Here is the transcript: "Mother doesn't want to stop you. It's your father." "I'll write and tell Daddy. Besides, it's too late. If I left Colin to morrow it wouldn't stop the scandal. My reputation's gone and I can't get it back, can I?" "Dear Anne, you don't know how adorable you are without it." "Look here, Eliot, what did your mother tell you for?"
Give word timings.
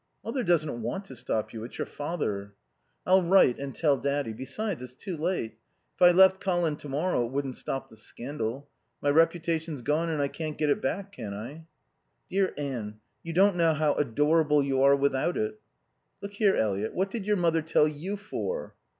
"Mother 0.23 0.43
doesn't 0.43 0.81
want 0.81 1.05
to 1.05 1.15
stop 1.15 1.53
you. 1.53 1.63
It's 1.63 1.77
your 1.77 1.85
father." 1.85 2.55
"I'll 3.05 3.21
write 3.21 3.59
and 3.59 3.75
tell 3.75 3.97
Daddy. 3.97 4.33
Besides, 4.33 4.81
it's 4.81 4.95
too 4.95 5.15
late. 5.15 5.59
If 5.95 6.01
I 6.01 6.09
left 6.09 6.41
Colin 6.41 6.75
to 6.77 6.89
morrow 6.89 7.27
it 7.27 7.31
wouldn't 7.31 7.53
stop 7.53 7.87
the 7.87 7.95
scandal. 7.95 8.67
My 8.99 9.11
reputation's 9.11 9.83
gone 9.83 10.09
and 10.09 10.19
I 10.19 10.27
can't 10.27 10.57
get 10.57 10.71
it 10.71 10.81
back, 10.81 11.11
can 11.11 11.35
I?" 11.35 11.67
"Dear 12.31 12.51
Anne, 12.57 12.99
you 13.21 13.33
don't 13.33 13.55
know 13.57 13.75
how 13.75 13.93
adorable 13.93 14.63
you 14.63 14.81
are 14.81 14.95
without 14.95 15.37
it." 15.37 15.61
"Look 16.19 16.33
here, 16.33 16.55
Eliot, 16.55 16.95
what 16.95 17.11
did 17.11 17.27
your 17.27 17.37
mother 17.37 17.61
tell 17.61 17.87
you 17.87 18.17
for?" 18.17 18.73